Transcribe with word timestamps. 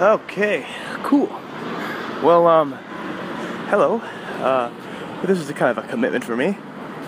Okay, 0.00 0.64
cool. 1.02 1.26
Well, 2.22 2.46
um, 2.46 2.74
hello. 3.66 3.96
Uh, 3.96 4.70
this 5.26 5.40
is 5.40 5.50
a 5.50 5.52
kind 5.52 5.76
of 5.76 5.84
a 5.84 5.88
commitment 5.88 6.22
for 6.22 6.36
me. 6.36 6.56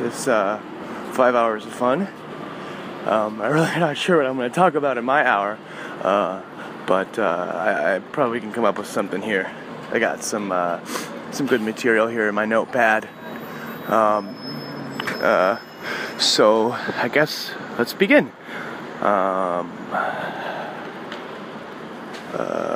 This 0.01 0.27
uh, 0.27 0.59
five 1.13 1.37
hours 1.37 1.65
of 1.65 1.73
fun. 1.73 2.09
Um, 3.07 3.41
I'm 3.41 3.53
really 3.53 3.71
not 3.79 3.97
sure 3.97 4.17
what 4.17 4.27
I'm 4.27 4.35
going 4.35 4.51
to 4.51 4.55
talk 4.55 4.75
about 4.75 4.99
in 4.99 5.05
my 5.05 5.25
hour, 5.25 5.57
uh, 6.03 6.43
but 6.87 7.17
uh, 7.17 7.53
I, 7.55 7.95
I, 7.95 7.99
probably 8.01 8.41
can 8.41 8.51
come 8.51 8.65
up 8.65 8.77
with 8.77 8.89
something 8.89 9.23
here. 9.23 9.49
I 9.93 10.01
got 10.01 10.25
some 10.25 10.51
uh, 10.51 10.85
some 11.31 11.47
good 11.47 11.61
material 11.61 12.09
here 12.09 12.29
in 12.29 12.35
my 12.35 12.45
notepad. 12.45 13.09
Um, 13.87 14.35
uh, 15.21 15.61
so 16.19 16.73
I 16.73 17.07
guess 17.07 17.53
let's 17.79 17.93
begin. 17.93 18.33
Um, 19.01 19.71
uh, 22.33 22.70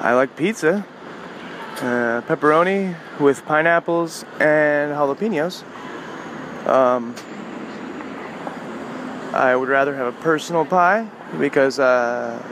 I 0.00 0.14
like 0.14 0.36
pizza. 0.36 0.86
Uh, 1.78 2.22
pepperoni 2.22 2.96
with 3.20 3.44
pineapples 3.46 4.24
and 4.40 4.92
jalapenos. 4.92 5.64
Um, 6.66 7.14
I 9.32 9.54
would 9.54 9.68
rather 9.68 9.94
have 9.94 10.06
a 10.06 10.20
personal 10.20 10.64
pie 10.64 11.08
because 11.38 11.78
uh, 11.78 12.42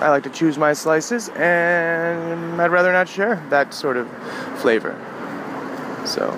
I 0.00 0.08
like 0.08 0.22
to 0.24 0.30
choose 0.30 0.58
my 0.58 0.72
slices 0.72 1.28
and 1.30 2.60
I'd 2.60 2.70
rather 2.70 2.92
not 2.92 3.08
share 3.08 3.44
that 3.50 3.74
sort 3.74 3.96
of 3.96 4.08
flavor. 4.58 4.96
So. 6.04 6.30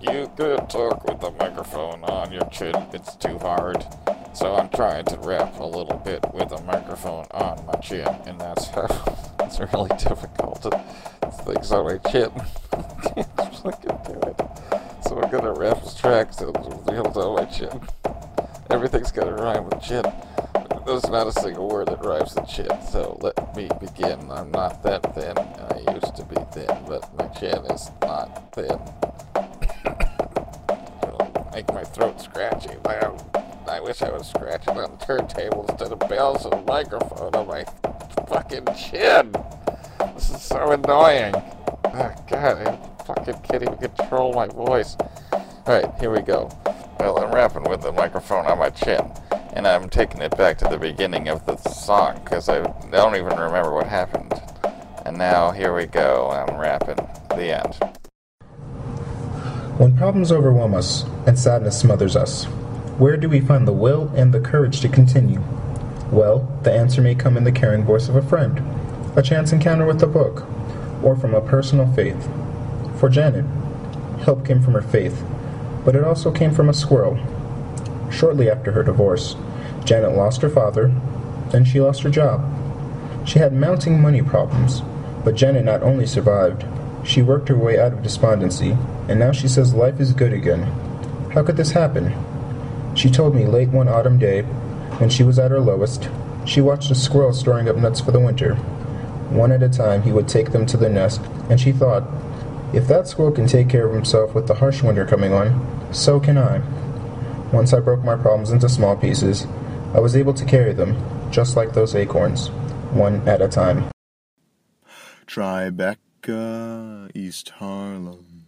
You 0.00 0.30
could 0.36 0.68
talk 0.70 1.04
with 1.04 1.20
the 1.20 1.30
microphone 1.38 2.04
on 2.04 2.32
your 2.32 2.44
chin. 2.50 2.74
It's 2.92 3.16
too 3.16 3.38
hard. 3.38 3.84
So 4.32 4.54
I'm 4.54 4.68
trying 4.70 5.04
to 5.06 5.16
rap 5.18 5.58
a 5.58 5.64
little 5.64 5.98
bit 6.04 6.24
with 6.32 6.52
a 6.52 6.62
microphone 6.62 7.26
on 7.32 7.64
my 7.66 7.74
chin, 7.80 8.06
and 8.26 8.40
that's 8.40 8.68
how 8.70 8.86
it's 9.40 9.58
really 9.58 9.90
difficult. 9.98 10.62
Things 11.44 11.72
on 11.72 11.84
my 11.86 11.98
chin. 12.10 12.30
I 13.16 13.50
fucking 13.62 13.98
do 14.06 14.20
it. 14.28 14.40
So 15.06 15.20
I'm 15.20 15.30
gonna 15.30 15.52
rap 15.52 15.82
this 15.82 15.94
track 15.94 16.32
so 16.32 16.52
hills 16.90 17.16
on 17.16 17.34
my 17.34 17.44
chin. 17.46 17.80
Everything's 18.70 19.10
gonna 19.10 19.34
rhyme 19.34 19.64
with 19.64 19.82
chin. 19.82 20.04
There's 20.86 21.08
not 21.08 21.26
a 21.26 21.32
single 21.32 21.68
word 21.68 21.88
that 21.88 22.04
rhymes 22.04 22.34
with 22.34 22.48
chin, 22.48 22.70
so 22.90 23.18
let 23.20 23.56
me 23.56 23.68
begin. 23.80 24.30
I'm 24.30 24.50
not 24.52 24.82
that 24.84 25.14
thin. 25.14 25.36
I 25.36 25.92
used 25.92 26.14
to 26.16 26.24
be 26.24 26.36
thin, 26.52 26.68
but 26.86 27.12
my 27.18 27.26
chin 27.28 27.64
is 27.66 27.90
not 28.00 28.52
thin. 28.52 28.78
It'll 31.02 31.50
make 31.52 31.68
my 31.74 31.84
throat 31.84 32.20
scratchy. 32.20 32.70
I, 32.86 33.39
I 33.68 33.80
wish 33.80 34.02
I 34.02 34.10
was 34.10 34.28
scratching 34.28 34.76
on 34.76 34.90
the 34.98 35.04
turntable 35.04 35.66
instead 35.68 35.92
of 35.92 35.98
bells 36.08 36.44
a 36.46 36.56
microphone 36.62 37.34
on 37.34 37.46
my 37.46 37.64
fucking 38.26 38.66
chin. 38.74 39.32
This 40.14 40.30
is 40.30 40.42
so 40.42 40.72
annoying. 40.72 41.34
Oh, 41.36 42.14
God, 42.28 42.66
I 42.66 43.04
fucking 43.04 43.40
can't 43.42 43.62
even 43.62 43.76
control 43.76 44.32
my 44.32 44.46
voice. 44.46 44.96
Alright, 45.66 45.92
here 46.00 46.10
we 46.10 46.22
go. 46.22 46.50
Well, 46.98 47.18
I'm 47.18 47.32
rapping 47.32 47.64
with 47.64 47.82
the 47.82 47.92
microphone 47.92 48.46
on 48.46 48.58
my 48.58 48.70
chin, 48.70 49.00
and 49.54 49.66
I'm 49.66 49.88
taking 49.88 50.20
it 50.20 50.36
back 50.36 50.58
to 50.58 50.68
the 50.68 50.78
beginning 50.78 51.28
of 51.28 51.46
the 51.46 51.56
song 51.56 52.20
because 52.24 52.48
I 52.48 52.60
don't 52.90 53.16
even 53.16 53.38
remember 53.38 53.72
what 53.72 53.86
happened. 53.86 54.32
And 55.06 55.16
now 55.16 55.50
here 55.50 55.74
we 55.74 55.86
go. 55.86 56.30
I'm 56.30 56.58
rapping. 56.58 56.98
The 57.30 57.58
end. 57.58 57.74
When 59.78 59.96
problems 59.96 60.30
overwhelm 60.30 60.74
us 60.74 61.04
and 61.26 61.38
sadness 61.38 61.78
smothers 61.78 62.16
us, 62.16 62.46
where 62.98 63.16
do 63.16 63.28
we 63.28 63.40
find 63.40 63.66
the 63.66 63.72
will 63.72 64.10
and 64.14 64.32
the 64.32 64.40
courage 64.40 64.80
to 64.80 64.88
continue? 64.88 65.42
Well, 66.10 66.48
the 66.64 66.72
answer 66.72 67.00
may 67.00 67.14
come 67.14 67.36
in 67.36 67.44
the 67.44 67.52
caring 67.52 67.84
voice 67.84 68.08
of 68.08 68.16
a 68.16 68.22
friend, 68.22 68.62
a 69.16 69.22
chance 69.22 69.52
encounter 69.52 69.86
with 69.86 70.02
a 70.02 70.06
book, 70.06 70.46
or 71.02 71.16
from 71.16 71.34
a 71.34 71.40
personal 71.40 71.90
faith. 71.94 72.28
For 72.98 73.08
Janet, 73.08 73.46
help 74.22 74.44
came 74.44 74.60
from 74.60 74.74
her 74.74 74.82
faith, 74.82 75.24
but 75.84 75.96
it 75.96 76.04
also 76.04 76.30
came 76.30 76.52
from 76.52 76.68
a 76.68 76.74
squirrel. 76.74 77.18
Shortly 78.10 78.50
after 78.50 78.72
her 78.72 78.82
divorce, 78.82 79.36
Janet 79.84 80.16
lost 80.16 80.42
her 80.42 80.50
father, 80.50 80.92
then 81.50 81.64
she 81.64 81.80
lost 81.80 82.02
her 82.02 82.10
job. 82.10 82.44
She 83.26 83.38
had 83.38 83.52
mounting 83.52 84.00
money 84.00 84.22
problems, 84.22 84.82
but 85.24 85.34
Janet 85.34 85.64
not 85.64 85.82
only 85.82 86.06
survived, 86.06 86.64
she 87.04 87.22
worked 87.22 87.48
her 87.48 87.56
way 87.56 87.78
out 87.78 87.92
of 87.92 88.02
despondency, 88.02 88.76
and 89.08 89.18
now 89.18 89.32
she 89.32 89.48
says 89.48 89.74
life 89.74 90.00
is 90.00 90.12
good 90.12 90.32
again. 90.32 90.62
How 91.32 91.42
could 91.42 91.56
this 91.56 91.70
happen? 91.70 92.12
She 92.94 93.10
told 93.10 93.34
me 93.34 93.46
late 93.46 93.68
one 93.68 93.88
autumn 93.88 94.18
day, 94.18 94.42
when 94.98 95.10
she 95.10 95.22
was 95.22 95.38
at 95.38 95.50
her 95.50 95.60
lowest, 95.60 96.08
she 96.44 96.60
watched 96.60 96.90
a 96.90 96.94
squirrel 96.94 97.32
storing 97.32 97.68
up 97.68 97.76
nuts 97.76 98.00
for 98.00 98.12
the 98.12 98.20
winter. 98.20 98.54
One 99.30 99.52
at 99.52 99.62
a 99.62 99.68
time, 99.68 100.02
he 100.02 100.12
would 100.12 100.28
take 100.28 100.52
them 100.52 100.66
to 100.66 100.76
the 100.76 100.88
nest, 100.88 101.20
and 101.48 101.60
she 101.60 101.72
thought, 101.72 102.08
if 102.72 102.86
that 102.88 103.08
squirrel 103.08 103.32
can 103.32 103.46
take 103.46 103.68
care 103.68 103.86
of 103.86 103.94
himself 103.94 104.34
with 104.34 104.46
the 104.46 104.54
harsh 104.54 104.82
winter 104.82 105.04
coming 105.04 105.32
on, 105.32 105.92
so 105.92 106.20
can 106.20 106.38
I. 106.38 106.60
Once 107.52 107.72
I 107.72 107.80
broke 107.80 108.04
my 108.04 108.16
problems 108.16 108.50
into 108.50 108.68
small 108.68 108.96
pieces, 108.96 109.46
I 109.94 110.00
was 110.00 110.14
able 110.14 110.34
to 110.34 110.44
carry 110.44 110.72
them, 110.72 110.96
just 111.30 111.56
like 111.56 111.72
those 111.72 111.94
acorns, 111.94 112.48
one 112.90 113.28
at 113.28 113.42
a 113.42 113.48
time. 113.48 113.90
Tribeca, 115.26 117.10
East 117.14 117.50
Harlem. 117.50 118.39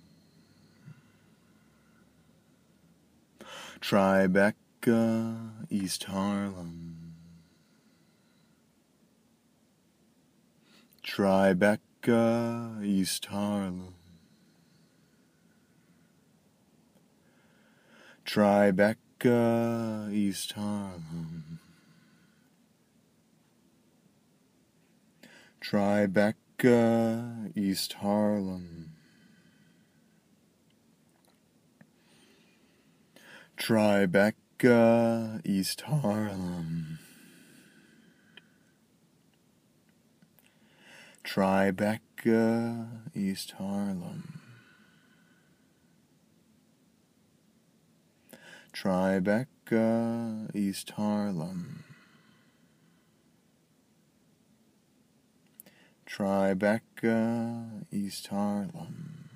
Tribeca, 3.83 4.55
uh, 4.87 5.67
East 5.69 6.05
Harlem. 6.05 7.15
Tribeca, 11.05 12.79
uh, 12.79 12.83
East 12.85 13.27
Harlem. 13.27 13.95
Tribeca, 18.25 18.97
uh, 20.07 20.11
East 20.13 20.53
Harlem. 20.53 21.59
Tribeca, 25.61 27.53
East 27.57 27.95
Harlem. 27.95 28.93
Tribeca, 33.59 35.41
East 35.45 35.83
Harlem. 35.83 36.99
Tribeca, 41.25 42.89
East 43.15 43.55
Harlem. 43.59 44.41
Tribeca, 48.73 50.55
East 50.55 50.91
Harlem. 50.97 51.85
Tribeca, 56.07 57.87
East 57.91 58.27
Harlem. 58.29 59.32